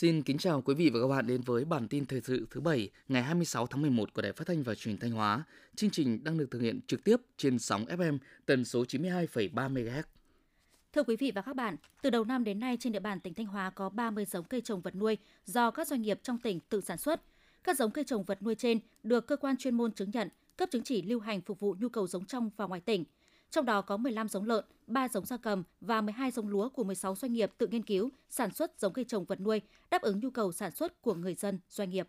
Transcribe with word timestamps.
Xin 0.00 0.22
kính 0.22 0.38
chào 0.38 0.62
quý 0.62 0.74
vị 0.74 0.90
và 0.90 1.00
các 1.00 1.08
bạn 1.08 1.26
đến 1.26 1.40
với 1.40 1.64
bản 1.64 1.88
tin 1.88 2.06
thời 2.06 2.20
sự 2.20 2.46
thứ 2.50 2.60
bảy 2.60 2.90
ngày 3.08 3.22
26 3.22 3.66
tháng 3.66 3.82
11 3.82 4.14
của 4.14 4.22
Đài 4.22 4.32
Phát 4.32 4.46
thanh 4.46 4.62
và 4.62 4.74
Truyền 4.74 4.98
thanh 4.98 5.10
Hóa. 5.10 5.44
Chương 5.76 5.90
trình 5.90 6.24
đang 6.24 6.38
được 6.38 6.50
thực 6.50 6.62
hiện 6.62 6.80
trực 6.86 7.04
tiếp 7.04 7.16
trên 7.36 7.58
sóng 7.58 7.84
FM 7.84 8.18
tần 8.46 8.64
số 8.64 8.84
92,3 8.84 9.72
MHz. 9.72 10.02
Thưa 10.92 11.02
quý 11.02 11.16
vị 11.16 11.32
và 11.34 11.42
các 11.42 11.56
bạn, 11.56 11.76
từ 12.02 12.10
đầu 12.10 12.24
năm 12.24 12.44
đến 12.44 12.60
nay 12.60 12.76
trên 12.80 12.92
địa 12.92 13.00
bàn 13.00 13.20
tỉnh 13.20 13.34
Thanh 13.34 13.46
Hóa 13.46 13.70
có 13.70 13.88
30 13.88 14.24
giống 14.24 14.44
cây 14.44 14.60
trồng 14.60 14.80
vật 14.80 14.96
nuôi 14.96 15.18
do 15.44 15.70
các 15.70 15.88
doanh 15.88 16.02
nghiệp 16.02 16.20
trong 16.22 16.38
tỉnh 16.38 16.60
tự 16.60 16.80
sản 16.80 16.98
xuất. 16.98 17.20
Các 17.64 17.76
giống 17.76 17.90
cây 17.90 18.04
trồng 18.04 18.24
vật 18.24 18.42
nuôi 18.42 18.54
trên 18.54 18.78
được 19.02 19.26
cơ 19.26 19.36
quan 19.36 19.56
chuyên 19.56 19.74
môn 19.74 19.92
chứng 19.92 20.10
nhận, 20.10 20.28
cấp 20.56 20.68
chứng 20.72 20.82
chỉ 20.82 21.02
lưu 21.02 21.20
hành 21.20 21.40
phục 21.40 21.60
vụ 21.60 21.76
nhu 21.80 21.88
cầu 21.88 22.06
giống 22.06 22.24
trong 22.24 22.50
và 22.56 22.66
ngoài 22.66 22.80
tỉnh. 22.80 23.04
Trong 23.50 23.64
đó 23.64 23.82
có 23.82 23.96
15 23.96 24.28
giống 24.28 24.44
lợn, 24.44 24.64
3 24.86 25.08
giống 25.08 25.26
gia 25.26 25.36
cầm 25.36 25.62
và 25.80 26.00
12 26.00 26.30
giống 26.30 26.48
lúa 26.48 26.68
của 26.68 26.84
16 26.84 27.16
doanh 27.16 27.32
nghiệp 27.32 27.52
tự 27.58 27.66
nghiên 27.66 27.82
cứu, 27.82 28.10
sản 28.28 28.50
xuất 28.54 28.80
giống 28.80 28.92
cây 28.92 29.04
trồng 29.04 29.24
vật 29.24 29.40
nuôi, 29.40 29.60
đáp 29.90 30.02
ứng 30.02 30.20
nhu 30.20 30.30
cầu 30.30 30.52
sản 30.52 30.70
xuất 30.70 31.02
của 31.02 31.14
người 31.14 31.34
dân, 31.34 31.58
doanh 31.68 31.90
nghiệp. 31.90 32.08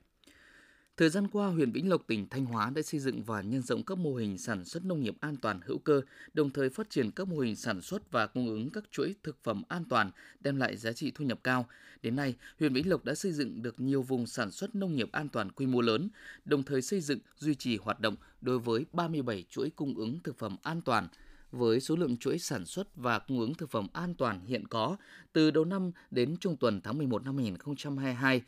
Thời 0.97 1.09
gian 1.09 1.27
qua, 1.27 1.47
huyện 1.47 1.71
Vĩnh 1.71 1.89
Lộc, 1.89 2.07
tỉnh 2.07 2.29
Thanh 2.29 2.45
Hóa 2.45 2.71
đã 2.75 2.81
xây 2.81 2.99
dựng 2.99 3.23
và 3.23 3.41
nhân 3.41 3.61
rộng 3.61 3.83
các 3.83 3.97
mô 3.97 4.15
hình 4.15 4.37
sản 4.37 4.65
xuất 4.65 4.85
nông 4.85 5.01
nghiệp 5.01 5.15
an 5.19 5.35
toàn 5.37 5.59
hữu 5.65 5.77
cơ, 5.77 6.01
đồng 6.33 6.49
thời 6.49 6.69
phát 6.69 6.89
triển 6.89 7.11
các 7.11 7.27
mô 7.27 7.39
hình 7.39 7.55
sản 7.55 7.81
xuất 7.81 8.11
và 8.11 8.27
cung 8.27 8.47
ứng 8.47 8.69
các 8.69 8.83
chuỗi 8.91 9.15
thực 9.23 9.43
phẩm 9.43 9.63
an 9.67 9.83
toàn, 9.89 10.11
đem 10.39 10.55
lại 10.57 10.77
giá 10.77 10.93
trị 10.93 11.11
thu 11.15 11.25
nhập 11.25 11.39
cao. 11.43 11.65
Đến 12.01 12.15
nay, 12.15 12.35
huyện 12.59 12.73
Vĩnh 12.73 12.89
Lộc 12.89 13.05
đã 13.05 13.15
xây 13.15 13.31
dựng 13.31 13.61
được 13.61 13.79
nhiều 13.79 14.01
vùng 14.01 14.27
sản 14.27 14.51
xuất 14.51 14.75
nông 14.75 14.95
nghiệp 14.95 15.09
an 15.11 15.29
toàn 15.29 15.51
quy 15.51 15.65
mô 15.65 15.81
lớn, 15.81 16.09
đồng 16.45 16.63
thời 16.63 16.81
xây 16.81 17.01
dựng, 17.01 17.19
duy 17.37 17.55
trì 17.55 17.77
hoạt 17.77 17.99
động 17.99 18.15
đối 18.41 18.59
với 18.59 18.85
37 18.93 19.45
chuỗi 19.49 19.69
cung 19.69 19.95
ứng 19.95 20.19
thực 20.23 20.37
phẩm 20.37 20.57
an 20.63 20.81
toàn 20.81 21.07
với 21.51 21.79
số 21.79 21.95
lượng 21.95 22.17
chuỗi 22.17 22.39
sản 22.39 22.65
xuất 22.65 22.95
và 22.95 23.19
cung 23.19 23.39
ứng 23.39 23.53
thực 23.53 23.71
phẩm 23.71 23.87
an 23.93 24.13
toàn 24.13 24.45
hiện 24.45 24.67
có 24.67 24.95
từ 25.33 25.51
đầu 25.51 25.65
năm 25.65 25.91
đến 26.11 26.37
trung 26.37 26.57
tuần 26.57 26.81
tháng 26.81 26.97
11 26.97 27.23
năm 27.23 27.37
2022 27.37 28.41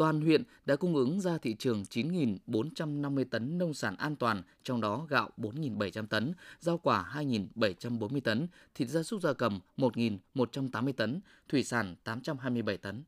toàn 0.00 0.20
huyện 0.20 0.42
đã 0.66 0.76
cung 0.76 0.94
ứng 0.94 1.20
ra 1.20 1.38
thị 1.38 1.56
trường 1.58 1.82
9.450 1.82 3.24
tấn 3.30 3.58
nông 3.58 3.74
sản 3.74 3.96
an 3.96 4.16
toàn, 4.16 4.42
trong 4.62 4.80
đó 4.80 5.06
gạo 5.08 5.30
4.700 5.38 6.06
tấn, 6.06 6.32
rau 6.60 6.78
quả 6.78 7.12
2.740 7.14 8.20
tấn, 8.20 8.46
thịt 8.74 8.88
gia 8.88 9.02
súc 9.02 9.22
gia 9.22 9.32
cầm 9.32 9.60
1.180 9.76 10.92
tấn, 10.92 11.20
thủy 11.48 11.64
sản 11.64 11.94
827 12.04 12.76
tấn. 12.76 13.02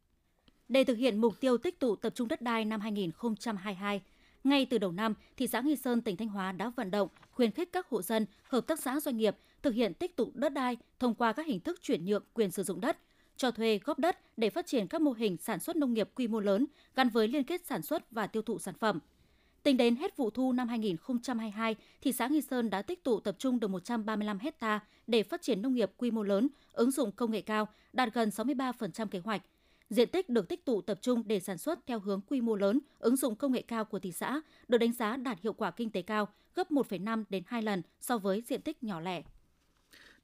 Để 0.69 0.84
thực 0.84 0.98
hiện 0.98 1.19
mục 1.19 1.41
tiêu 1.41 1.59
tích 1.59 1.78
tụ 1.81 1.97
tập 1.97 2.12
trung 2.14 2.28
đất 2.28 2.42
đai 2.42 2.64
năm 2.64 2.81
2022, 2.81 4.03
ngay 4.45 4.67
từ 4.67 4.79
đầu 4.79 4.93
năm, 4.93 5.15
thị 5.37 5.47
xã 5.47 5.61
Nghi 5.61 5.77
Sơn, 5.77 6.03
tỉnh 6.03 6.17
Thanh 6.17 6.29
Hóa 6.29 6.53
đã 6.53 6.71
vận 6.77 6.91
động, 6.91 7.09
khuyến 7.31 7.51
khích 7.51 7.73
các 7.73 7.87
hộ 7.89 8.03
dân, 8.03 8.27
hợp 8.43 8.67
tác 8.67 8.81
xã 8.81 9.01
doanh 9.01 9.17
nghiệp 9.17 9.37
thực 9.62 9.75
hiện 9.75 9.95
tích 9.95 10.17
tụ 10.17 10.31
đất 10.34 10.53
đai 10.53 10.77
thông 10.99 11.15
qua 11.15 11.33
các 11.33 11.47
hình 11.47 11.61
thức 11.61 11.79
chuyển 11.83 12.05
nhượng 12.05 12.23
quyền 12.34 12.51
sử 12.51 12.62
dụng 12.62 12.81
đất, 12.81 12.99
cho 13.37 13.51
thuê 13.51 13.81
góp 13.84 13.99
đất 13.99 14.19
để 14.37 14.51
phát 14.51 14.67
triển 14.67 14.87
các 14.89 15.01
mô 15.01 15.12
hình 15.12 15.37
sản 15.37 15.61
xuất 15.61 15.77
nông 15.77 15.95
nghiệp 15.95 16.09
quy 16.15 16.29
mô 16.29 16.41
lớn 16.41 16.67
gắn 16.95 17.09
với 17.09 17.29
liên 17.29 17.45
kết 17.45 17.67
sản 17.67 17.83
xuất 17.83 18.11
và 18.11 18.27
tiêu 18.27 18.43
thụ 18.43 18.59
sản 18.59 18.75
phẩm. 18.75 18.99
Tính 19.62 19.77
đến 19.77 19.97
hết 19.97 20.17
vụ 20.17 20.31
thu 20.31 20.53
năm 20.53 20.69
2022, 20.69 21.77
thị 22.01 22.12
xã 22.12 22.29
Nghi 22.29 22.41
Sơn 22.41 22.71
đã 22.71 22.83
tích 22.83 23.05
tụ 23.05 23.21
tập 23.21 23.37
trung 23.39 23.61
được 23.61 23.69
135 23.69 24.39
hecta 24.39 24.81
để 25.06 25.23
phát 25.23 25.43
triển 25.43 25.62
nông 25.62 25.75
nghiệp 25.75 25.91
quy 25.97 26.11
mô 26.11 26.23
lớn, 26.23 26.49
ứng 26.73 26.91
dụng 26.91 27.12
công 27.12 27.31
nghệ 27.31 27.41
cao, 27.41 27.69
đạt 27.93 28.15
gần 28.15 28.29
63% 28.29 29.06
kế 29.06 29.19
hoạch. 29.19 29.43
Diện 29.93 30.09
tích 30.09 30.29
được 30.29 30.48
tích 30.48 30.65
tụ 30.65 30.81
tập 30.81 30.98
trung 31.03 31.23
để 31.27 31.41
sản 31.41 31.59
xuất 31.59 31.79
theo 31.87 32.01
hướng 32.01 32.21
quy 32.21 32.41
mô 32.41 32.57
lớn, 32.57 32.81
ứng 32.98 33.17
dụng 33.17 33.37
công 33.37 33.53
nghệ 33.53 33.62
cao 33.62 33.85
của 33.85 33.99
thị 33.99 34.12
xã 34.12 34.41
được 34.69 34.79
đánh 34.79 34.93
giá 34.93 35.17
đạt 35.17 35.41
hiệu 35.43 35.53
quả 35.53 35.71
kinh 35.71 35.91
tế 35.91 36.03
cao, 36.03 36.29
gấp 36.55 36.71
1,5 36.71 37.25
đến 37.31 37.43
2 37.47 37.62
lần 37.62 37.83
so 38.01 38.19
với 38.19 38.43
diện 38.47 38.62
tích 38.62 38.83
nhỏ 38.83 39.01
lẻ. 39.01 39.23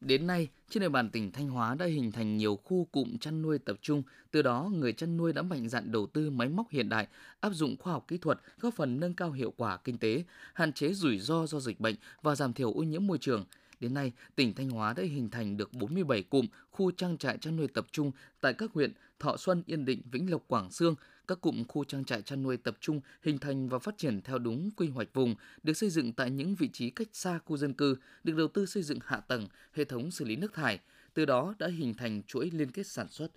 Đến 0.01 0.27
nay, 0.27 0.49
trên 0.71 0.81
địa 0.81 0.89
bàn 0.89 1.11
tỉnh 1.11 1.33
Thanh 1.33 1.49
Hóa 1.49 1.75
đã 1.75 1.87
hình 1.87 2.13
thành 2.13 2.37
nhiều 2.37 2.57
khu 2.57 2.85
cụm 2.93 3.19
chăn 3.19 3.43
nuôi 3.43 3.59
tập 3.59 3.77
trung, 3.83 4.03
từ 4.31 4.43
đó 4.43 4.71
người 4.73 4.93
chăn 4.93 5.17
nuôi 5.17 5.33
đã 5.33 5.43
mạnh 5.43 5.69
dạn 5.69 5.93
đầu 5.93 6.07
tư 6.07 6.31
máy 6.31 6.49
móc 6.49 6.71
hiện 6.71 6.89
đại, 6.89 7.07
áp 7.41 7.51
dụng 7.51 7.77
khoa 7.79 7.93
học 7.93 8.05
kỹ 8.09 8.19
thuật, 8.19 8.41
góp 8.61 8.75
phần 8.75 9.01
nâng 9.01 9.15
cao 9.15 9.33
hiệu 9.33 9.53
quả 9.57 9.77
kinh 9.77 9.99
tế, 9.99 10.25
hạn 10.55 10.73
chế 10.73 10.93
rủi 10.93 11.19
ro 11.19 11.47
do 11.47 11.61
dịch 11.61 11.81
bệnh 11.81 11.95
và 12.23 12.35
giảm 12.35 12.53
thiểu 12.53 12.73
ô 12.73 12.83
nhiễm 12.83 13.07
môi 13.07 13.19
trường. 13.19 13.45
Đến 13.81 13.95
nay, 13.95 14.13
tỉnh 14.37 14.55
Thanh 14.55 14.71
Hóa 14.71 14.93
đã 14.97 15.03
hình 15.03 15.31
thành 15.31 15.57
được 15.57 15.73
47 15.73 16.23
cụm 16.23 16.47
khu 16.71 16.91
trang 16.91 17.19
trại 17.19 17.39
chăn 17.39 17.57
nuôi 17.57 17.69
tập 17.69 17.87
trung 17.93 18.13
tại 18.41 18.53
các 18.53 18.73
huyện 18.73 18.93
Thọ 19.19 19.37
Xuân, 19.37 19.63
Yên 19.67 19.85
Định, 19.85 20.03
Vĩnh 20.13 20.31
Lộc, 20.31 20.49
Quảng 20.49 20.71
Sương. 20.71 20.95
Các 21.29 21.41
cụm 21.41 21.65
khu 21.65 21.85
trang 21.85 22.05
trại 22.05 22.23
chăn 22.23 22.43
nuôi 22.43 22.57
tập 22.57 22.77
trung 22.81 23.01
hình 23.23 23.39
thành 23.39 23.69
và 23.69 23.79
phát 23.79 23.99
triển 23.99 24.23
theo 24.23 24.39
đúng 24.39 24.71
quy 24.77 24.89
hoạch 24.89 25.15
vùng, 25.15 25.35
được 25.63 25.73
xây 25.73 25.91
dựng 25.91 26.13
tại 26.13 26.31
những 26.31 26.55
vị 26.55 26.69
trí 26.73 26.91
cách 26.91 27.09
xa 27.13 27.39
khu 27.45 27.57
dân 27.57 27.75
cư, 27.75 27.97
được 28.25 28.37
đầu 28.37 28.49
tư 28.49 28.67
xây 28.67 28.83
dựng 28.83 28.99
hạ 29.05 29.21
tầng, 29.21 29.49
hệ 29.73 29.85
thống 29.85 30.11
xử 30.11 30.25
lý 30.25 30.37
nước 30.37 30.55
thải, 30.55 30.79
từ 31.15 31.25
đó 31.25 31.55
đã 31.59 31.67
hình 31.67 31.95
thành 31.95 32.23
chuỗi 32.23 32.51
liên 32.51 32.71
kết 32.71 32.87
sản 32.87 33.09
xuất. 33.09 33.29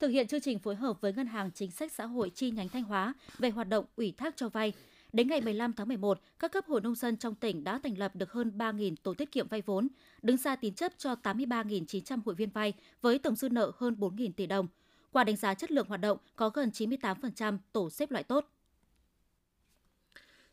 Thực 0.00 0.08
hiện 0.08 0.26
chương 0.26 0.40
trình 0.40 0.58
phối 0.58 0.74
hợp 0.74 1.00
với 1.00 1.12
Ngân 1.12 1.26
hàng 1.26 1.50
Chính 1.54 1.70
sách 1.70 1.92
Xã 1.92 2.06
hội 2.06 2.30
chi 2.30 2.50
nhánh 2.50 2.68
Thanh 2.68 2.84
Hóa 2.84 3.14
về 3.38 3.50
hoạt 3.50 3.68
động 3.68 3.84
ủy 3.96 4.14
thác 4.16 4.36
cho 4.36 4.48
vay, 4.48 4.72
Đến 5.14 5.28
ngày 5.28 5.40
15 5.40 5.72
tháng 5.72 5.88
11, 5.88 6.20
các 6.38 6.52
cấp 6.52 6.64
hội 6.66 6.80
nông 6.80 6.94
dân 6.94 7.16
trong 7.16 7.34
tỉnh 7.34 7.64
đã 7.64 7.78
thành 7.78 7.98
lập 7.98 8.16
được 8.16 8.32
hơn 8.32 8.52
3.000 8.58 8.94
tổ 9.02 9.14
tiết 9.14 9.32
kiệm 9.32 9.48
vay 9.48 9.62
vốn, 9.62 9.88
đứng 10.22 10.36
ra 10.36 10.56
tín 10.56 10.74
chấp 10.74 10.92
cho 10.98 11.14
83.900 11.22 12.18
hội 12.24 12.34
viên 12.34 12.50
vay 12.50 12.72
với 13.02 13.18
tổng 13.18 13.36
dư 13.36 13.48
nợ 13.48 13.72
hơn 13.76 13.96
4.000 13.98 14.32
tỷ 14.36 14.46
đồng. 14.46 14.68
Qua 15.14 15.24
đánh 15.24 15.36
giá 15.36 15.54
chất 15.54 15.70
lượng 15.70 15.86
hoạt 15.88 16.00
động, 16.00 16.18
có 16.36 16.50
gần 16.50 16.70
98% 16.74 17.58
tổ 17.72 17.90
xếp 17.90 18.10
loại 18.10 18.24
tốt. 18.24 18.48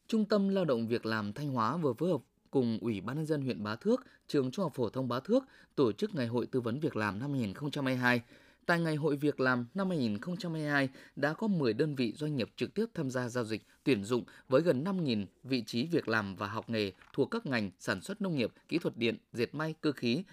Trung 0.07 0.25
tâm 0.25 0.49
Lao 0.49 0.66
động 0.66 0.88
Việc 0.88 1.05
làm 1.05 1.33
Thanh 1.33 1.49
Hóa 1.49 1.77
vừa 1.77 1.94
phối 1.94 2.09
hợp 2.09 2.22
cùng 2.51 2.77
Ủy 2.81 3.01
ban 3.01 3.16
nhân 3.16 3.25
dân 3.25 3.41
huyện 3.41 3.63
Bá 3.63 3.75
Thước, 3.75 4.05
trường 4.27 4.51
Trung 4.51 4.63
học 4.63 4.73
phổ 4.75 4.89
thông 4.89 5.07
Bá 5.07 5.19
Thước 5.19 5.44
tổ 5.75 5.91
chức 5.91 6.16
ngày 6.16 6.27
hội 6.27 6.45
tư 6.45 6.61
vấn 6.61 6.79
việc 6.79 6.95
làm 6.95 7.19
năm 7.19 7.31
2022 7.31 8.21
Tại 8.66 8.79
ngày 8.79 8.95
hội 8.95 9.16
việc 9.16 9.39
làm 9.39 9.66
năm 9.73 9.89
2022 9.89 10.89
đã 11.16 11.33
có 11.33 11.47
10 11.47 11.73
đơn 11.73 11.95
vị 11.95 12.13
doanh 12.17 12.35
nghiệp 12.35 12.50
trực 12.55 12.73
tiếp 12.73 12.85
tham 12.94 13.09
gia 13.09 13.29
giao 13.29 13.44
dịch 13.44 13.61
tuyển 13.83 14.03
dụng 14.03 14.23
với 14.50 14.61
gần 14.61 14.83
5.000 14.83 15.25
vị 15.44 15.63
trí 15.63 15.85
việc 15.85 16.07
làm 16.07 16.35
và 16.35 16.47
học 16.47 16.69
nghề 16.69 16.91
thuộc 17.13 17.31
các 17.31 17.45
ngành 17.45 17.71
sản 17.79 18.01
xuất 18.01 18.21
nông 18.21 18.35
nghiệp, 18.35 18.51
kỹ 18.67 18.77
thuật 18.77 18.97
điện, 18.97 19.17
dệt 19.33 19.55
may, 19.55 19.75
cơ 19.81 19.91
khí, 19.91 20.23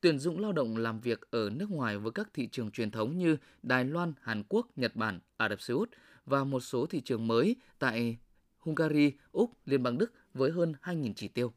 tuyển 0.00 0.18
dụng 0.18 0.40
lao 0.40 0.52
động 0.52 0.76
làm 0.76 1.00
việc 1.00 1.20
ở 1.30 1.50
nước 1.50 1.70
ngoài 1.70 1.98
với 1.98 2.12
các 2.12 2.28
thị 2.34 2.48
trường 2.52 2.70
truyền 2.70 2.90
thống 2.90 3.18
như 3.18 3.36
Đài 3.62 3.84
Loan, 3.84 4.12
Hàn 4.20 4.42
Quốc, 4.48 4.68
Nhật 4.76 4.96
Bản, 4.96 5.20
Ả 5.36 5.48
Rập 5.48 5.60
Xê 5.60 5.74
Út 5.74 5.90
và 6.26 6.44
một 6.44 6.60
số 6.60 6.86
thị 6.86 7.00
trường 7.00 7.26
mới 7.26 7.56
tại 7.78 8.16
Hungary, 8.58 9.12
Úc, 9.32 9.52
Liên 9.64 9.82
bang 9.82 9.98
Đức 9.98 10.12
với 10.34 10.50
hơn 10.50 10.74
2.000 10.82 11.12
chỉ 11.16 11.28
tiêu. 11.28 11.52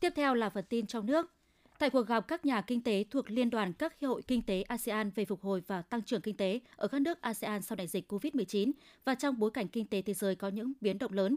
Tiếp 0.00 0.12
theo 0.16 0.34
là 0.34 0.50
phần 0.50 0.64
tin 0.68 0.86
trong 0.86 1.06
nước. 1.06 1.32
Tại 1.78 1.90
cuộc 1.90 2.06
gặp 2.06 2.28
các 2.28 2.46
nhà 2.46 2.60
kinh 2.60 2.82
tế 2.82 3.04
thuộc 3.10 3.30
Liên 3.30 3.50
đoàn 3.50 3.72
các 3.72 4.00
hiệp 4.00 4.08
hội 4.08 4.22
kinh 4.22 4.42
tế 4.42 4.62
ASEAN 4.62 5.10
về 5.10 5.24
phục 5.24 5.42
hồi 5.42 5.62
và 5.66 5.82
tăng 5.82 6.02
trưởng 6.02 6.20
kinh 6.20 6.36
tế 6.36 6.60
ở 6.76 6.88
các 6.88 7.00
nước 7.00 7.20
ASEAN 7.20 7.62
sau 7.62 7.76
đại 7.76 7.86
dịch 7.86 8.12
COVID-19 8.12 8.72
và 9.04 9.14
trong 9.14 9.38
bối 9.38 9.50
cảnh 9.50 9.68
kinh 9.68 9.86
tế 9.86 10.02
thế 10.02 10.14
giới 10.14 10.34
có 10.34 10.48
những 10.48 10.72
biến 10.80 10.98
động 10.98 11.12
lớn, 11.12 11.36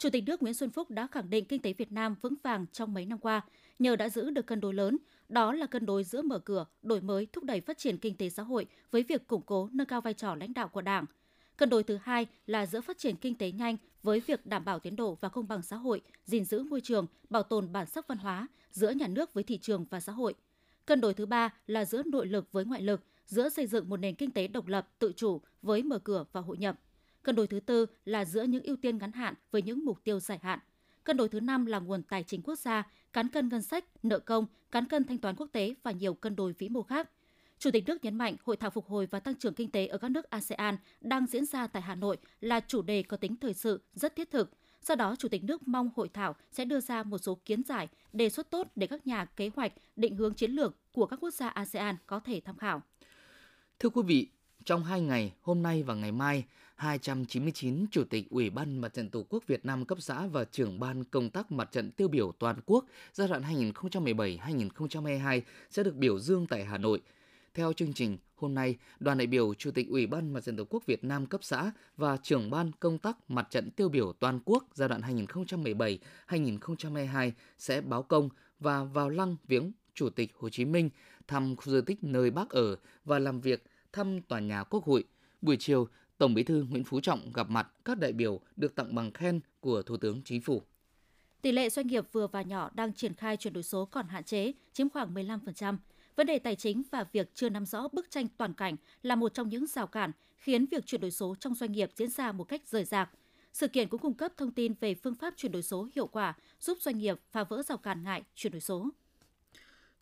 Chủ 0.00 0.10
tịch 0.10 0.24
nước 0.26 0.42
Nguyễn 0.42 0.54
Xuân 0.54 0.70
Phúc 0.70 0.90
đã 0.90 1.06
khẳng 1.06 1.30
định 1.30 1.44
kinh 1.44 1.62
tế 1.62 1.72
Việt 1.72 1.92
Nam 1.92 2.14
vững 2.22 2.34
vàng 2.42 2.66
trong 2.72 2.94
mấy 2.94 3.06
năm 3.06 3.18
qua, 3.18 3.40
nhờ 3.78 3.96
đã 3.96 4.08
giữ 4.08 4.30
được 4.30 4.46
cân 4.46 4.60
đối 4.60 4.74
lớn, 4.74 4.98
đó 5.28 5.52
là 5.52 5.66
cân 5.66 5.86
đối 5.86 6.04
giữa 6.04 6.22
mở 6.22 6.38
cửa, 6.38 6.66
đổi 6.82 7.00
mới, 7.00 7.26
thúc 7.26 7.44
đẩy 7.44 7.60
phát 7.60 7.78
triển 7.78 7.98
kinh 7.98 8.16
tế 8.16 8.28
xã 8.28 8.42
hội 8.42 8.66
với 8.90 9.02
việc 9.02 9.26
củng 9.26 9.42
cố 9.42 9.68
nâng 9.72 9.86
cao 9.86 10.00
vai 10.00 10.14
trò 10.14 10.34
lãnh 10.34 10.54
đạo 10.54 10.68
của 10.68 10.80
Đảng, 10.80 11.04
Cân 11.56 11.70
đối 11.70 11.82
thứ 11.82 11.98
hai 12.02 12.26
là 12.46 12.66
giữa 12.66 12.80
phát 12.80 12.98
triển 12.98 13.16
kinh 13.16 13.34
tế 13.34 13.52
nhanh 13.52 13.76
với 14.02 14.20
việc 14.20 14.46
đảm 14.46 14.64
bảo 14.64 14.78
tiến 14.78 14.96
độ 14.96 15.18
và 15.20 15.28
công 15.28 15.48
bằng 15.48 15.62
xã 15.62 15.76
hội, 15.76 16.00
gìn 16.24 16.44
giữ 16.44 16.62
môi 16.62 16.80
trường, 16.80 17.06
bảo 17.30 17.42
tồn 17.42 17.72
bản 17.72 17.86
sắc 17.86 18.08
văn 18.08 18.18
hóa 18.18 18.48
giữa 18.70 18.90
nhà 18.90 19.06
nước 19.06 19.34
với 19.34 19.44
thị 19.44 19.58
trường 19.58 19.84
và 19.90 20.00
xã 20.00 20.12
hội. 20.12 20.34
Cân 20.86 21.00
đối 21.00 21.14
thứ 21.14 21.26
ba 21.26 21.54
là 21.66 21.84
giữa 21.84 22.02
nội 22.02 22.26
lực 22.26 22.52
với 22.52 22.64
ngoại 22.64 22.82
lực, 22.82 23.00
giữa 23.26 23.48
xây 23.48 23.66
dựng 23.66 23.88
một 23.88 23.96
nền 23.96 24.14
kinh 24.14 24.30
tế 24.30 24.48
độc 24.48 24.66
lập, 24.66 24.88
tự 24.98 25.12
chủ 25.16 25.40
với 25.62 25.82
mở 25.82 25.98
cửa 25.98 26.24
và 26.32 26.40
hội 26.40 26.58
nhập. 26.58 26.80
Cân 27.22 27.36
đối 27.36 27.46
thứ 27.46 27.60
tư 27.60 27.86
là 28.04 28.24
giữa 28.24 28.42
những 28.42 28.62
ưu 28.62 28.76
tiên 28.76 28.98
ngắn 28.98 29.12
hạn 29.12 29.34
với 29.50 29.62
những 29.62 29.84
mục 29.84 30.04
tiêu 30.04 30.20
dài 30.20 30.38
hạn. 30.42 30.58
Cân 31.04 31.16
đối 31.16 31.28
thứ 31.28 31.40
năm 31.40 31.66
là 31.66 31.78
nguồn 31.78 32.02
tài 32.02 32.22
chính 32.22 32.42
quốc 32.42 32.58
gia, 32.58 32.82
cán 33.12 33.28
cân 33.28 33.48
ngân 33.48 33.62
sách, 33.62 33.84
nợ 34.02 34.18
công, 34.18 34.46
cán 34.70 34.84
cân 34.84 35.04
thanh 35.04 35.18
toán 35.18 35.36
quốc 35.36 35.48
tế 35.52 35.74
và 35.82 35.90
nhiều 35.90 36.14
cân 36.14 36.36
đối 36.36 36.52
vĩ 36.52 36.68
mô 36.68 36.82
khác– 36.82 37.10
Chủ 37.60 37.70
tịch 37.70 37.84
nước 37.86 38.04
nhấn 38.04 38.14
mạnh 38.14 38.36
hội 38.44 38.56
thảo 38.56 38.70
phục 38.70 38.86
hồi 38.86 39.06
và 39.06 39.20
tăng 39.20 39.34
trưởng 39.34 39.54
kinh 39.54 39.70
tế 39.70 39.86
ở 39.86 39.98
các 39.98 40.10
nước 40.10 40.30
ASEAN 40.30 40.76
đang 41.00 41.26
diễn 41.26 41.44
ra 41.44 41.66
tại 41.66 41.82
Hà 41.82 41.94
Nội 41.94 42.16
là 42.40 42.60
chủ 42.60 42.82
đề 42.82 43.02
có 43.02 43.16
tính 43.16 43.36
thời 43.36 43.54
sự 43.54 43.82
rất 43.94 44.16
thiết 44.16 44.30
thực. 44.30 44.50
Do 44.82 44.94
đó, 44.94 45.16
Chủ 45.18 45.28
tịch 45.28 45.44
nước 45.44 45.68
mong 45.68 45.90
hội 45.96 46.08
thảo 46.08 46.36
sẽ 46.52 46.64
đưa 46.64 46.80
ra 46.80 47.02
một 47.02 47.18
số 47.18 47.40
kiến 47.44 47.62
giải, 47.62 47.88
đề 48.12 48.28
xuất 48.28 48.50
tốt 48.50 48.68
để 48.76 48.86
các 48.86 49.06
nhà 49.06 49.24
kế 49.24 49.50
hoạch, 49.56 49.72
định 49.96 50.16
hướng 50.16 50.34
chiến 50.34 50.50
lược 50.50 50.76
của 50.92 51.06
các 51.06 51.16
quốc 51.20 51.30
gia 51.30 51.48
ASEAN 51.48 51.96
có 52.06 52.20
thể 52.20 52.40
tham 52.44 52.56
khảo. 52.56 52.82
Thưa 53.78 53.88
quý 53.88 54.02
vị, 54.06 54.28
trong 54.64 54.84
hai 54.84 55.00
ngày, 55.00 55.32
hôm 55.42 55.62
nay 55.62 55.82
và 55.82 55.94
ngày 55.94 56.12
mai, 56.12 56.44
299 56.76 57.86
Chủ 57.90 58.04
tịch 58.04 58.30
Ủy 58.30 58.50
ban 58.50 58.80
Mặt 58.80 58.94
trận 58.94 59.10
Tổ 59.10 59.26
quốc 59.28 59.44
Việt 59.46 59.66
Nam 59.66 59.84
cấp 59.84 59.98
xã 60.00 60.26
và 60.26 60.44
trưởng 60.44 60.80
ban 60.80 61.04
công 61.04 61.30
tác 61.30 61.52
mặt 61.52 61.68
trận 61.72 61.90
tiêu 61.90 62.08
biểu 62.08 62.32
toàn 62.38 62.56
quốc 62.66 62.84
giai 63.12 63.28
đoạn 63.28 63.42
2017-2022 63.42 65.40
sẽ 65.70 65.82
được 65.82 65.96
biểu 65.96 66.18
dương 66.18 66.46
tại 66.46 66.64
Hà 66.64 66.78
Nội– 66.78 67.00
theo 67.54 67.72
chương 67.72 67.92
trình, 67.92 68.18
hôm 68.36 68.54
nay, 68.54 68.76
đoàn 69.00 69.18
đại 69.18 69.26
biểu 69.26 69.54
Chủ 69.54 69.70
tịch 69.70 69.88
Ủy 69.88 70.06
ban 70.06 70.32
Mặt 70.32 70.40
trận 70.40 70.56
Tổ 70.56 70.64
quốc 70.64 70.86
Việt 70.86 71.04
Nam 71.04 71.26
cấp 71.26 71.44
xã 71.44 71.70
và 71.96 72.16
trưởng 72.16 72.50
ban 72.50 72.70
công 72.80 72.98
tác 72.98 73.16
mặt 73.30 73.46
trận 73.50 73.70
tiêu 73.70 73.88
biểu 73.88 74.12
toàn 74.12 74.40
quốc 74.44 74.64
giai 74.74 74.88
đoạn 74.88 75.00
2017-2022 76.28 77.30
sẽ 77.58 77.80
báo 77.80 78.02
công 78.02 78.28
và 78.60 78.84
vào 78.84 79.08
lăng 79.08 79.36
viếng 79.48 79.72
Chủ 79.94 80.10
tịch 80.10 80.32
Hồ 80.38 80.48
Chí 80.48 80.64
Minh, 80.64 80.90
thăm 81.26 81.56
khu 81.56 81.72
di 81.72 81.80
tích 81.86 82.04
nơi 82.04 82.30
bác 82.30 82.50
ở 82.50 82.76
và 83.04 83.18
làm 83.18 83.40
việc, 83.40 83.64
thăm 83.92 84.22
tòa 84.22 84.40
nhà 84.40 84.64
Quốc 84.64 84.84
hội. 84.84 85.04
Buổi 85.42 85.56
chiều, 85.56 85.88
Tổng 86.18 86.34
Bí 86.34 86.42
thư 86.42 86.66
Nguyễn 86.70 86.84
Phú 86.84 87.00
Trọng 87.00 87.32
gặp 87.32 87.50
mặt 87.50 87.68
các 87.84 87.98
đại 87.98 88.12
biểu 88.12 88.40
được 88.56 88.74
tặng 88.74 88.94
bằng 88.94 89.12
khen 89.12 89.40
của 89.60 89.82
Thủ 89.82 89.96
tướng 89.96 90.22
Chính 90.24 90.40
phủ. 90.40 90.62
Tỷ 91.42 91.52
lệ 91.52 91.70
doanh 91.70 91.86
nghiệp 91.86 92.04
vừa 92.12 92.26
và 92.26 92.42
nhỏ 92.42 92.70
đang 92.74 92.92
triển 92.92 93.14
khai 93.14 93.36
chuyển 93.36 93.52
đổi 93.52 93.62
số 93.62 93.84
còn 93.84 94.08
hạn 94.08 94.24
chế, 94.24 94.52
chiếm 94.72 94.88
khoảng 94.88 95.14
15%. 95.14 95.76
Vấn 96.16 96.26
đề 96.26 96.38
tài 96.38 96.56
chính 96.56 96.82
và 96.90 97.04
việc 97.12 97.34
chưa 97.34 97.48
nắm 97.48 97.66
rõ 97.66 97.88
bức 97.92 98.10
tranh 98.10 98.26
toàn 98.36 98.54
cảnh 98.54 98.76
là 99.02 99.14
một 99.14 99.34
trong 99.34 99.48
những 99.48 99.66
rào 99.66 99.86
cản 99.86 100.12
khiến 100.36 100.66
việc 100.66 100.86
chuyển 100.86 101.00
đổi 101.00 101.10
số 101.10 101.34
trong 101.40 101.54
doanh 101.54 101.72
nghiệp 101.72 101.90
diễn 101.96 102.10
ra 102.10 102.32
một 102.32 102.44
cách 102.44 102.62
rời 102.68 102.84
rạc. 102.84 103.10
Sự 103.52 103.68
kiện 103.68 103.88
cũng 103.88 104.00
cung 104.00 104.14
cấp 104.14 104.32
thông 104.36 104.52
tin 104.52 104.74
về 104.80 104.94
phương 104.94 105.14
pháp 105.14 105.34
chuyển 105.36 105.52
đổi 105.52 105.62
số 105.62 105.88
hiệu 105.94 106.06
quả, 106.06 106.34
giúp 106.60 106.78
doanh 106.80 106.98
nghiệp 106.98 107.20
phá 107.30 107.44
vỡ 107.44 107.62
rào 107.62 107.78
cản 107.78 108.02
ngại 108.02 108.22
chuyển 108.34 108.52
đổi 108.52 108.60
số. 108.60 108.88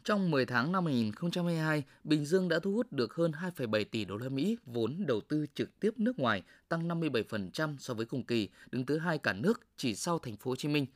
Trong 0.04 0.30
10 0.30 0.46
tháng 0.46 0.72
năm 0.72 0.84
2022, 0.86 1.84
Bình 2.04 2.24
Dương 2.24 2.48
đã 2.48 2.58
thu 2.58 2.72
hút 2.72 2.92
được 2.92 3.14
hơn 3.14 3.32
2,7 3.56 3.84
tỷ 3.84 4.04
đô 4.04 4.16
la 4.16 4.28
Mỹ 4.28 4.56
vốn 4.66 5.06
đầu 5.06 5.20
tư 5.20 5.46
trực 5.54 5.80
tiếp 5.80 5.90
nước 5.96 6.18
ngoài, 6.18 6.42
tăng 6.68 6.88
57% 6.88 7.76
so 7.78 7.94
với 7.94 8.06
cùng 8.06 8.24
kỳ, 8.24 8.48
đứng 8.70 8.86
thứ 8.86 8.98
hai 8.98 9.18
cả 9.18 9.32
nước 9.32 9.60
chỉ 9.76 9.94
sau 9.94 10.18
thành 10.18 10.36
phố 10.36 10.50
Hồ 10.50 10.56
Chí 10.56 10.68
Minh. 10.68 10.86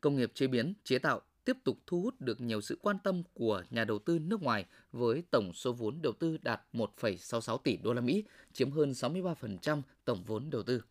Công 0.00 0.16
nghiệp 0.16 0.30
chế 0.34 0.46
biến, 0.46 0.74
chế 0.84 0.98
tạo 0.98 1.20
tiếp 1.44 1.56
tục 1.64 1.78
thu 1.86 2.00
hút 2.00 2.20
được 2.20 2.40
nhiều 2.40 2.60
sự 2.60 2.78
quan 2.82 2.96
tâm 3.04 3.22
của 3.34 3.62
nhà 3.70 3.84
đầu 3.84 3.98
tư 3.98 4.18
nước 4.18 4.42
ngoài 4.42 4.66
với 4.92 5.22
tổng 5.30 5.52
số 5.52 5.72
vốn 5.72 6.02
đầu 6.02 6.12
tư 6.12 6.38
đạt 6.42 6.62
1,66 6.72 7.58
tỷ 7.58 7.76
đô 7.76 7.92
la 7.92 8.00
Mỹ, 8.00 8.24
chiếm 8.52 8.70
hơn 8.70 8.90
63% 8.90 9.82
tổng 10.04 10.24
vốn 10.26 10.50
đầu 10.50 10.62
tư. 10.62 10.82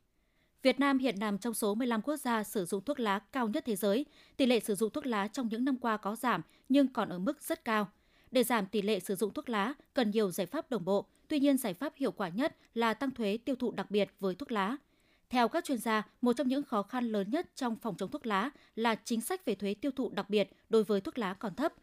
Việt 0.63 0.79
Nam 0.79 0.97
hiện 0.97 1.19
nằm 1.19 1.38
trong 1.38 1.53
số 1.53 1.75
15 1.75 2.01
quốc 2.01 2.17
gia 2.17 2.44
sử 2.44 2.65
dụng 2.65 2.83
thuốc 2.83 3.00
lá 3.00 3.19
cao 3.19 3.47
nhất 3.47 3.63
thế 3.65 3.75
giới. 3.75 4.06
Tỷ 4.38 4.45
lệ 4.45 4.59
sử 4.59 4.75
dụng 4.75 4.89
thuốc 4.89 5.06
lá 5.06 5.27
trong 5.27 5.47
những 5.47 5.65
năm 5.65 5.77
qua 5.77 5.97
có 5.97 6.15
giảm 6.15 6.41
nhưng 6.69 6.88
còn 6.88 7.09
ở 7.09 7.19
mức 7.19 7.41
rất 7.41 7.65
cao. 7.65 7.89
Để 8.31 8.44
giảm 8.44 8.65
tỷ 8.65 8.81
lệ 8.81 9.00
sử 9.00 9.15
dụng 9.15 9.33
thuốc 9.33 9.50
lá, 9.50 9.73
cần 9.94 10.11
nhiều 10.11 10.31
giải 10.31 10.47
pháp 10.47 10.69
đồng 10.69 10.85
bộ. 10.85 11.06
Tuy 11.27 11.39
nhiên, 11.39 11.57
giải 11.57 11.73
pháp 11.73 11.94
hiệu 11.95 12.11
quả 12.11 12.29
nhất 12.29 12.56
là 12.73 12.94
tăng 12.94 13.11
thuế 13.11 13.38
tiêu 13.45 13.56
thụ 13.56 13.71
đặc 13.71 13.91
biệt 13.91 14.09
với 14.19 14.35
thuốc 14.35 14.51
lá. 14.51 14.77
Theo 15.29 15.47
các 15.47 15.63
chuyên 15.63 15.77
gia, 15.77 16.07
một 16.21 16.33
trong 16.33 16.47
những 16.47 16.63
khó 16.63 16.83
khăn 16.83 17.11
lớn 17.11 17.29
nhất 17.31 17.50
trong 17.56 17.75
phòng 17.75 17.95
chống 17.97 18.11
thuốc 18.11 18.25
lá 18.25 18.50
là 18.75 18.95
chính 18.95 19.21
sách 19.21 19.45
về 19.45 19.56
thuế 19.56 19.73
tiêu 19.73 19.91
thụ 19.91 20.09
đặc 20.09 20.29
biệt 20.29 20.50
đối 20.69 20.83
với 20.83 21.01
thuốc 21.01 21.17
lá 21.17 21.33
còn 21.33 21.56
thấp. 21.56 21.73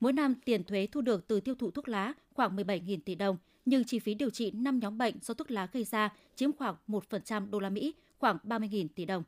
Mỗi 0.00 0.12
năm, 0.12 0.34
tiền 0.44 0.64
thuế 0.64 0.86
thu 0.92 1.00
được 1.00 1.26
từ 1.26 1.40
tiêu 1.40 1.54
thụ 1.54 1.70
thuốc 1.70 1.88
lá 1.88 2.12
khoảng 2.34 2.56
17.000 2.56 2.98
tỷ 3.04 3.14
đồng, 3.14 3.36
nhưng 3.64 3.84
chi 3.84 3.98
phí 3.98 4.14
điều 4.14 4.30
trị 4.30 4.50
5 4.50 4.78
nhóm 4.78 4.98
bệnh 4.98 5.14
do 5.22 5.34
thuốc 5.34 5.50
lá 5.50 5.68
gây 5.72 5.84
ra 5.84 6.12
chiếm 6.36 6.52
khoảng 6.52 6.76
1% 6.88 7.50
đô 7.50 7.60
la 7.60 7.70
Mỹ, 7.70 7.94
khoảng 8.22 8.38
30.000 8.44 8.88
tỷ 8.94 9.04
đồng. 9.04 9.22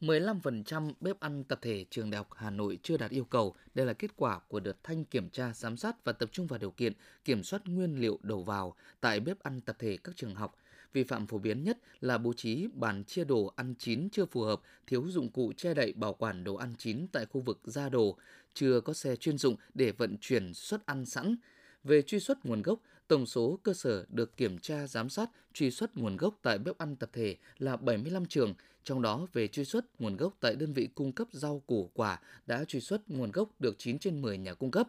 15% 0.00 0.92
bếp 1.00 1.20
ăn 1.20 1.44
tập 1.44 1.58
thể 1.62 1.84
trường 1.90 2.10
Đại 2.10 2.16
học 2.16 2.28
Hà 2.36 2.50
Nội 2.50 2.78
chưa 2.82 2.96
đạt 2.96 3.10
yêu 3.10 3.24
cầu. 3.24 3.54
Đây 3.74 3.86
là 3.86 3.92
kết 3.92 4.10
quả 4.16 4.38
của 4.48 4.60
đợt 4.60 4.76
thanh 4.82 5.04
kiểm 5.04 5.28
tra, 5.28 5.52
giám 5.52 5.76
sát 5.76 6.04
và 6.04 6.12
tập 6.12 6.28
trung 6.32 6.46
vào 6.46 6.58
điều 6.58 6.70
kiện 6.70 6.92
kiểm 7.24 7.42
soát 7.42 7.62
nguyên 7.66 8.00
liệu 8.00 8.18
đầu 8.22 8.42
vào 8.42 8.74
tại 9.00 9.20
bếp 9.20 9.42
ăn 9.42 9.60
tập 9.60 9.76
thể 9.78 9.98
các 10.04 10.16
trường 10.16 10.34
học. 10.34 10.56
Vi 10.92 11.04
phạm 11.04 11.26
phổ 11.26 11.38
biến 11.38 11.64
nhất 11.64 11.78
là 12.00 12.18
bố 12.18 12.32
trí 12.32 12.66
bàn 12.74 13.04
chia 13.04 13.24
đồ 13.24 13.52
ăn 13.56 13.74
chín 13.78 14.08
chưa 14.12 14.26
phù 14.26 14.42
hợp, 14.42 14.60
thiếu 14.86 15.04
dụng 15.08 15.32
cụ 15.32 15.52
che 15.56 15.74
đậy 15.74 15.92
bảo 15.92 16.14
quản 16.14 16.44
đồ 16.44 16.54
ăn 16.54 16.74
chín 16.78 17.06
tại 17.12 17.26
khu 17.26 17.40
vực 17.40 17.60
ra 17.64 17.88
đồ, 17.88 18.18
chưa 18.54 18.80
có 18.80 18.92
xe 18.92 19.16
chuyên 19.16 19.38
dụng 19.38 19.56
để 19.74 19.92
vận 19.92 20.16
chuyển 20.20 20.54
xuất 20.54 20.86
ăn 20.86 21.06
sẵn. 21.06 21.36
Về 21.84 22.02
truy 22.02 22.20
xuất 22.20 22.46
nguồn 22.46 22.62
gốc, 22.62 22.78
tổng 23.08 23.26
số 23.26 23.58
cơ 23.62 23.74
sở 23.74 24.04
được 24.08 24.36
kiểm 24.36 24.58
tra 24.58 24.86
giám 24.86 25.08
sát 25.08 25.30
truy 25.52 25.70
xuất 25.70 25.96
nguồn 25.96 26.16
gốc 26.16 26.38
tại 26.42 26.58
bếp 26.58 26.78
ăn 26.78 26.96
tập 26.96 27.10
thể 27.12 27.36
là 27.58 27.76
75 27.76 28.26
trường, 28.26 28.54
trong 28.84 29.02
đó 29.02 29.26
về 29.32 29.48
truy 29.48 29.64
xuất 29.64 30.00
nguồn 30.00 30.16
gốc 30.16 30.36
tại 30.40 30.56
đơn 30.56 30.72
vị 30.72 30.88
cung 30.94 31.12
cấp 31.12 31.28
rau 31.32 31.62
củ 31.66 31.90
quả 31.94 32.20
đã 32.46 32.64
truy 32.64 32.80
xuất 32.80 33.10
nguồn 33.10 33.30
gốc 33.32 33.60
được 33.60 33.78
9 33.78 33.98
trên 33.98 34.22
10 34.22 34.38
nhà 34.38 34.54
cung 34.54 34.70
cấp. 34.70 34.88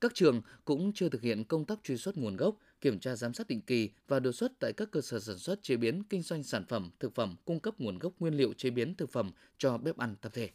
Các 0.00 0.14
trường 0.14 0.42
cũng 0.64 0.92
chưa 0.92 1.08
thực 1.08 1.22
hiện 1.22 1.44
công 1.44 1.64
tác 1.64 1.78
truy 1.82 1.96
xuất 1.96 2.16
nguồn 2.16 2.36
gốc, 2.36 2.56
kiểm 2.80 2.98
tra 2.98 3.16
giám 3.16 3.34
sát 3.34 3.48
định 3.48 3.60
kỳ 3.60 3.90
và 4.08 4.20
đột 4.20 4.32
xuất 4.32 4.52
tại 4.60 4.72
các 4.72 4.90
cơ 4.90 5.00
sở 5.00 5.20
sản 5.20 5.38
xuất 5.38 5.62
chế 5.62 5.76
biến 5.76 6.02
kinh 6.02 6.22
doanh 6.22 6.42
sản 6.42 6.64
phẩm, 6.64 6.90
thực 7.00 7.14
phẩm 7.14 7.36
cung 7.44 7.60
cấp 7.60 7.74
nguồn 7.78 7.98
gốc 7.98 8.12
nguyên 8.18 8.34
liệu 8.34 8.52
chế 8.52 8.70
biến 8.70 8.94
thực 8.94 9.10
phẩm 9.10 9.32
cho 9.58 9.78
bếp 9.78 9.96
ăn 9.96 10.16
tập 10.20 10.32
thể. 10.34 10.50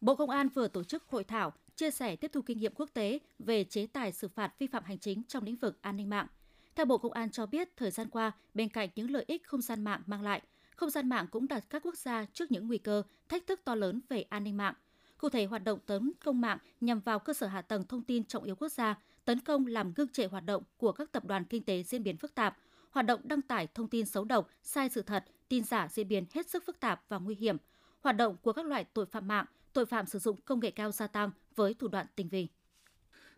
Bộ 0.00 0.16
Công 0.16 0.30
an 0.30 0.48
vừa 0.48 0.68
tổ 0.68 0.84
chức 0.84 1.04
hội 1.04 1.24
thảo 1.24 1.52
chia 1.76 1.90
sẻ 1.90 2.16
tiếp 2.16 2.30
thu 2.32 2.42
kinh 2.42 2.58
nghiệm 2.58 2.72
quốc 2.74 2.90
tế 2.94 3.18
về 3.38 3.64
chế 3.64 3.86
tài 3.86 4.12
xử 4.12 4.28
phạt 4.28 4.58
vi 4.58 4.66
phạm 4.66 4.84
hành 4.84 4.98
chính 4.98 5.22
trong 5.28 5.44
lĩnh 5.44 5.56
vực 5.56 5.78
an 5.82 5.96
ninh 5.96 6.10
mạng. 6.10 6.26
Theo 6.74 6.86
Bộ 6.86 6.98
Công 6.98 7.12
an 7.12 7.30
cho 7.30 7.46
biết, 7.46 7.76
thời 7.76 7.90
gian 7.90 8.10
qua, 8.10 8.32
bên 8.54 8.68
cạnh 8.68 8.88
những 8.94 9.10
lợi 9.10 9.24
ích 9.26 9.46
không 9.46 9.62
gian 9.62 9.84
mạng 9.84 10.02
mang 10.06 10.22
lại, 10.22 10.42
không 10.76 10.90
gian 10.90 11.08
mạng 11.08 11.26
cũng 11.30 11.48
đặt 11.48 11.64
các 11.70 11.82
quốc 11.82 11.96
gia 11.96 12.24
trước 12.32 12.50
những 12.50 12.66
nguy 12.66 12.78
cơ, 12.78 13.02
thách 13.28 13.46
thức 13.46 13.60
to 13.64 13.74
lớn 13.74 14.00
về 14.08 14.22
an 14.22 14.44
ninh 14.44 14.56
mạng. 14.56 14.74
Cụ 15.18 15.28
thể, 15.28 15.44
hoạt 15.44 15.64
động 15.64 15.78
tấn 15.86 16.12
công 16.24 16.40
mạng 16.40 16.58
nhằm 16.80 17.00
vào 17.00 17.18
cơ 17.18 17.32
sở 17.32 17.46
hạ 17.46 17.62
tầng 17.62 17.84
thông 17.84 18.02
tin 18.02 18.24
trọng 18.24 18.44
yếu 18.44 18.56
quốc 18.56 18.68
gia, 18.68 18.98
tấn 19.24 19.40
công 19.40 19.66
làm 19.66 19.92
ngưng 19.96 20.08
trệ 20.08 20.26
hoạt 20.26 20.44
động 20.44 20.62
của 20.76 20.92
các 20.92 21.12
tập 21.12 21.24
đoàn 21.24 21.44
kinh 21.44 21.64
tế 21.64 21.82
diễn 21.82 22.02
biến 22.02 22.16
phức 22.16 22.34
tạp, 22.34 22.58
hoạt 22.90 23.06
động 23.06 23.20
đăng 23.24 23.42
tải 23.42 23.66
thông 23.66 23.88
tin 23.88 24.06
xấu 24.06 24.24
độc, 24.24 24.48
sai 24.62 24.88
sự 24.88 25.02
thật, 25.02 25.24
tin 25.48 25.64
giả 25.64 25.88
diễn 25.90 26.08
biến 26.08 26.24
hết 26.34 26.50
sức 26.50 26.64
phức 26.66 26.80
tạp 26.80 27.04
và 27.08 27.18
nguy 27.18 27.34
hiểm, 27.34 27.56
hoạt 28.00 28.16
động 28.16 28.36
của 28.42 28.52
các 28.52 28.66
loại 28.66 28.84
tội 28.84 29.06
phạm 29.06 29.28
mạng, 29.28 29.46
tội 29.72 29.86
phạm 29.86 30.06
sử 30.06 30.18
dụng 30.18 30.40
công 30.40 30.60
nghệ 30.60 30.70
cao 30.70 30.92
gia 30.92 31.06
tăng 31.06 31.30
với 31.56 31.74
thủ 31.74 31.88
đoạn 31.88 32.06
tinh 32.16 32.28
vi. 32.28 32.48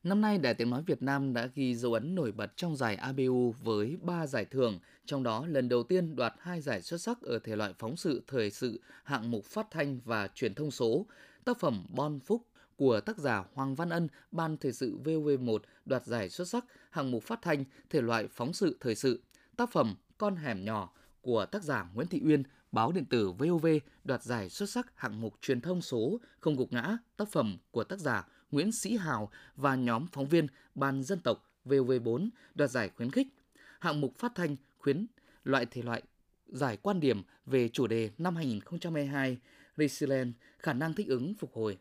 Năm 0.03 0.21
nay, 0.21 0.39
Đài 0.39 0.55
Tiếng 0.55 0.71
Nói 0.71 0.83
Việt 0.87 1.03
Nam 1.03 1.33
đã 1.35 1.49
ghi 1.55 1.75
dấu 1.75 1.93
ấn 1.93 2.15
nổi 2.15 2.33
bật 2.33 2.57
trong 2.57 2.77
giải 2.77 2.97
ABU 2.97 3.55
với 3.63 3.97
3 4.03 4.27
giải 4.27 4.45
thưởng, 4.45 4.79
trong 5.07 5.23
đó 5.23 5.47
lần 5.47 5.69
đầu 5.69 5.83
tiên 5.83 6.17
đoạt 6.17 6.35
hai 6.39 6.61
giải 6.61 6.83
xuất 6.83 7.01
sắc 7.01 7.23
ở 7.23 7.39
thể 7.39 7.57
loại 7.57 7.73
phóng 7.79 7.97
sự, 7.97 8.23
thời 8.27 8.51
sự, 8.51 8.81
hạng 9.05 9.31
mục 9.31 9.45
phát 9.45 9.67
thanh 9.71 10.01
và 10.05 10.29
truyền 10.35 10.55
thông 10.55 10.71
số. 10.71 11.07
Tác 11.45 11.61
phẩm 11.61 11.87
Bon 11.89 12.21
Phúc 12.21 12.47
của 12.77 13.01
tác 13.01 13.19
giả 13.19 13.45
Hoàng 13.55 13.75
Văn 13.75 13.91
Ân, 13.91 14.09
Ban 14.33 14.57
Thời 14.57 14.73
sự 14.73 14.99
VOV1 15.05 15.59
đoạt 15.85 16.07
giải 16.07 16.31
xuất 16.31 16.49
sắc 16.49 16.65
hạng 16.91 17.11
mục 17.11 17.23
phát 17.23 17.43
thanh, 17.43 17.65
thể 17.91 18.01
loại 18.01 18.29
phóng 18.29 18.53
sự, 18.53 18.77
thời 18.81 18.95
sự. 18.95 19.23
Tác 19.57 19.73
phẩm 19.73 19.95
Con 20.19 20.37
hẻm 20.37 20.65
nhỏ 20.65 20.93
của 21.21 21.47
tác 21.47 21.63
giả 21.63 21.89
Nguyễn 21.95 22.09
Thị 22.09 22.21
Uyên, 22.25 22.43
báo 22.77 22.93
điện 22.93 23.05
tử 23.05 23.33
VOV 23.33 23.67
đoạt 24.05 24.23
giải 24.23 24.49
xuất 24.49 24.71
sắc 24.71 24.93
hạng 24.95 25.21
mục 25.21 25.35
truyền 25.43 25.61
thông 25.61 25.83
số 25.83 26.21
Không 26.41 26.57
gục 26.57 26.73
ngã, 26.73 26.99
tác 27.17 27.29
phẩm 27.33 27.59
của 27.71 27.85
tác 27.85 27.99
giả 27.99 28.29
Nguyễn 28.51 28.73
Sĩ 28.73 28.97
Hào 28.97 29.31
và 29.57 29.75
nhóm 29.75 30.07
phóng 30.13 30.29
viên 30.29 30.47
Ban 30.75 31.03
dân 31.03 31.21
tộc 31.21 31.51
VOV4 31.65 32.29
đoạt 32.55 32.71
giải 32.71 32.91
khuyến 32.97 33.11
khích. 33.11 33.27
Hạng 33.81 34.01
mục 34.01 34.19
phát 34.19 34.33
thanh 34.35 34.57
khuyến 34.79 35.07
loại 35.45 35.67
thể 35.67 35.83
loại 35.83 36.03
giải 36.47 36.77
quan 36.77 37.01
điểm 37.01 37.23
về 37.47 37.69
chủ 37.69 37.87
đề 37.87 38.11
năm 38.19 38.37
2022 38.37 39.39
Resilient, 39.77 40.33
khả 40.59 40.73
năng 40.73 40.95
thích 40.95 41.09
ứng 41.09 41.35
phục 41.35 41.55
hồi. 41.55 41.79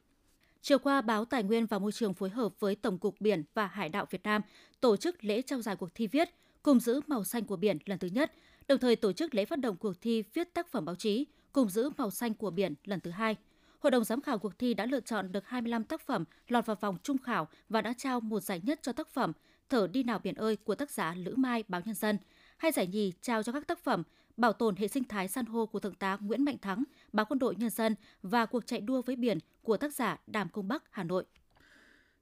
Chiều 0.62 0.80
qua, 0.80 1.02
Báo 1.02 1.26
Tài 1.26 1.44
nguyên 1.44 1.66
và 1.66 1.80
Môi 1.80 1.92
trường 1.92 2.14
phối 2.14 2.30
hợp 2.30 2.60
với 2.60 2.76
Tổng 2.76 2.98
cục 2.98 3.22
Biển 3.22 3.44
và 3.54 3.68
Hải 3.68 3.90
đạo 3.90 4.06
Việt 4.10 4.24
Nam 4.24 4.42
tổ 4.82 4.98
chức 4.98 5.24
lễ 5.24 5.42
trao 5.42 5.62
giải 5.62 5.76
cuộc 5.76 5.90
thi 5.96 6.08
viết 6.08 6.30
Cùng 6.66 6.80
giữ 6.80 7.02
màu 7.08 7.24
xanh 7.24 7.46
của 7.46 7.56
biển 7.56 7.78
lần 7.86 8.00
thứ 8.00 8.08
nhất, 8.08 8.32
đồng 8.68 8.80
thời 8.80 8.96
tổ 8.96 9.12
chức 9.12 9.36
lễ 9.36 9.46
phát 9.46 9.60
động 9.60 9.78
cuộc 9.78 10.02
thi 10.02 10.24
viết 10.34 10.54
tác 10.54 10.68
phẩm 10.68 10.86
báo 10.86 10.96
chí 10.96 11.26
Cùng 11.52 11.70
giữ 11.70 11.90
màu 11.98 12.12
xanh 12.12 12.34
của 12.34 12.52
biển 12.52 12.74
lần 12.84 13.00
thứ 13.00 13.12
hai. 13.12 13.36
Hội 13.80 13.92
đồng 13.92 14.04
giám 14.04 14.22
khảo 14.22 14.38
cuộc 14.38 14.60
thi 14.60 14.74
đã 14.74 14.86
lựa 14.86 15.00
chọn 15.00 15.32
được 15.32 15.48
25 15.48 15.84
tác 15.84 16.02
phẩm 16.02 16.24
lọt 16.48 16.66
vào 16.66 16.76
vòng 16.76 16.98
trung 17.04 17.18
khảo 17.18 17.48
và 17.70 17.82
đã 17.82 17.94
trao 17.98 18.20
một 18.20 18.40
giải 18.40 18.62
nhất 18.64 18.80
cho 18.82 18.92
tác 18.92 19.08
phẩm 19.08 19.32
Thở 19.70 19.88
đi 19.88 20.04
nào 20.04 20.20
biển 20.24 20.36
ơi 20.36 20.56
của 20.56 20.76
tác 20.76 20.92
giả 20.92 21.16
Lữ 21.18 21.34
Mai 21.38 21.64
báo 21.68 21.82
Nhân 21.86 21.96
dân, 21.96 22.18
hai 22.58 22.72
giải 22.72 22.88
nhì 22.88 23.12
trao 23.22 23.44
cho 23.44 23.52
các 23.52 23.68
tác 23.68 23.80
phẩm 23.80 24.04
Bảo 24.38 24.54
tồn 24.54 24.76
hệ 24.76 24.88
sinh 24.88 25.04
thái 25.04 25.28
san 25.28 25.46
hô 25.46 25.66
của 25.66 25.80
Thượng 25.80 25.96
tá 25.96 26.18
Nguyễn 26.22 26.46
Mạnh 26.46 26.58
Thắng, 26.58 26.84
báo 27.14 27.26
Quân 27.26 27.40
đội 27.40 27.56
Nhân 27.56 27.70
dân 27.70 27.96
và 28.22 28.46
Cuộc 28.46 28.68
chạy 28.68 28.82
đua 28.82 29.02
với 29.02 29.16
biển 29.16 29.38
của 29.62 29.78
tác 29.78 29.94
giả 29.94 30.20
Đàm 30.28 30.50
Công 30.50 30.68
Bắc, 30.68 30.84
Hà 30.92 31.04
Nội. 31.04 31.26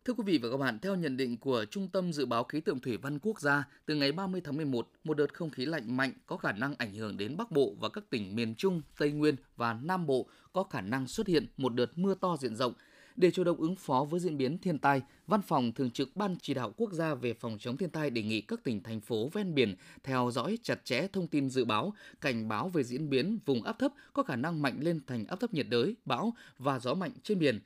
Thưa 0.05 0.13
quý 0.13 0.23
vị 0.25 0.37
và 0.37 0.49
các 0.49 0.57
bạn, 0.57 0.79
theo 0.79 0.95
nhận 0.95 1.17
định 1.17 1.37
của 1.37 1.65
Trung 1.71 1.87
tâm 1.87 2.13
Dự 2.13 2.25
báo 2.25 2.43
Khí 2.43 2.61
tượng 2.61 2.79
Thủy 2.79 2.97
văn 2.97 3.19
Quốc 3.19 3.41
gia, 3.41 3.63
từ 3.85 3.95
ngày 3.95 4.11
30 4.11 4.41
tháng 4.43 4.57
11, 4.57 4.91
một 5.03 5.17
đợt 5.17 5.33
không 5.33 5.49
khí 5.49 5.65
lạnh 5.65 5.97
mạnh 5.97 6.13
có 6.25 6.37
khả 6.37 6.51
năng 6.51 6.75
ảnh 6.77 6.93
hưởng 6.93 7.17
đến 7.17 7.37
Bắc 7.37 7.51
Bộ 7.51 7.75
và 7.79 7.89
các 7.89 8.03
tỉnh 8.09 8.35
miền 8.35 8.55
Trung, 8.55 8.81
Tây 8.97 9.11
Nguyên 9.11 9.35
và 9.55 9.73
Nam 9.73 10.05
Bộ 10.05 10.27
có 10.53 10.63
khả 10.63 10.81
năng 10.81 11.07
xuất 11.07 11.27
hiện 11.27 11.47
một 11.57 11.73
đợt 11.75 11.97
mưa 11.97 12.15
to 12.15 12.37
diện 12.39 12.55
rộng. 12.55 12.73
Để 13.15 13.31
chủ 13.31 13.43
động 13.43 13.57
ứng 13.57 13.75
phó 13.75 14.03
với 14.03 14.19
diễn 14.19 14.37
biến 14.37 14.57
thiên 14.57 14.79
tai, 14.79 15.01
Văn 15.27 15.41
phòng 15.41 15.71
Thường 15.71 15.91
trực 15.91 16.15
Ban 16.15 16.35
Chỉ 16.41 16.53
đạo 16.53 16.73
Quốc 16.77 16.93
gia 16.93 17.13
về 17.13 17.33
phòng 17.33 17.57
chống 17.59 17.77
thiên 17.77 17.89
tai 17.89 18.09
đề 18.09 18.23
nghị 18.23 18.41
các 18.41 18.63
tỉnh 18.63 18.83
thành 18.83 19.01
phố 19.01 19.29
ven 19.33 19.55
biển 19.55 19.75
theo 20.03 20.31
dõi 20.33 20.57
chặt 20.63 20.85
chẽ 20.85 21.07
thông 21.07 21.27
tin 21.27 21.49
dự 21.49 21.65
báo, 21.65 21.93
cảnh 22.21 22.47
báo 22.47 22.69
về 22.69 22.83
diễn 22.83 23.09
biến 23.09 23.39
vùng 23.45 23.63
áp 23.63 23.79
thấp 23.79 23.93
có 24.13 24.23
khả 24.23 24.35
năng 24.35 24.61
mạnh 24.61 24.77
lên 24.79 24.99
thành 25.07 25.25
áp 25.25 25.39
thấp 25.39 25.53
nhiệt 25.53 25.65
đới, 25.69 25.95
bão 26.05 26.33
và 26.59 26.79
gió 26.79 26.93
mạnh 26.93 27.11
trên 27.23 27.39
biển 27.39 27.59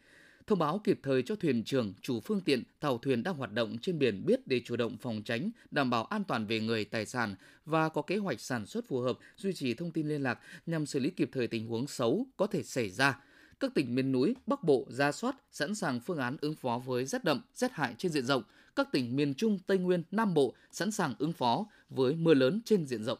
thông 0.47 0.59
báo 0.59 0.81
kịp 0.83 0.99
thời 1.03 1.23
cho 1.23 1.35
thuyền 1.35 1.63
trưởng, 1.63 1.93
chủ 2.01 2.19
phương 2.19 2.41
tiện, 2.41 2.63
tàu 2.79 2.97
thuyền 2.97 3.23
đang 3.23 3.35
hoạt 3.35 3.53
động 3.53 3.77
trên 3.81 3.99
biển 3.99 4.25
biết 4.25 4.47
để 4.47 4.61
chủ 4.65 4.75
động 4.75 4.97
phòng 4.97 5.21
tránh, 5.25 5.49
đảm 5.71 5.89
bảo 5.89 6.05
an 6.05 6.23
toàn 6.23 6.45
về 6.45 6.59
người, 6.59 6.85
tài 6.85 7.05
sản 7.05 7.35
và 7.65 7.89
có 7.89 8.01
kế 8.01 8.17
hoạch 8.17 8.39
sản 8.39 8.65
xuất 8.65 8.87
phù 8.87 8.99
hợp, 8.99 9.17
duy 9.37 9.53
trì 9.53 9.73
thông 9.73 9.91
tin 9.91 10.07
liên 10.07 10.23
lạc 10.23 10.39
nhằm 10.65 10.85
xử 10.85 10.99
lý 10.99 11.09
kịp 11.09 11.29
thời 11.33 11.47
tình 11.47 11.67
huống 11.67 11.87
xấu 11.87 12.25
có 12.37 12.47
thể 12.47 12.63
xảy 12.63 12.89
ra. 12.89 13.19
Các 13.59 13.73
tỉnh 13.75 13.95
miền 13.95 14.11
núi, 14.11 14.35
Bắc 14.45 14.63
Bộ 14.63 14.85
ra 14.89 15.11
soát, 15.11 15.35
sẵn 15.51 15.75
sàng 15.75 15.99
phương 15.99 16.17
án 16.17 16.37
ứng 16.41 16.55
phó 16.55 16.81
với 16.85 17.05
rét 17.05 17.23
đậm, 17.23 17.41
rét 17.53 17.71
hại 17.71 17.95
trên 17.97 18.11
diện 18.11 18.25
rộng. 18.25 18.43
Các 18.75 18.91
tỉnh 18.91 19.15
miền 19.15 19.33
Trung, 19.33 19.59
Tây 19.67 19.77
Nguyên, 19.77 20.03
Nam 20.11 20.33
Bộ 20.33 20.53
sẵn 20.71 20.91
sàng 20.91 21.13
ứng 21.19 21.33
phó 21.33 21.65
với 21.89 22.15
mưa 22.15 22.33
lớn 22.33 22.61
trên 22.65 22.87
diện 22.87 23.03
rộng. 23.03 23.19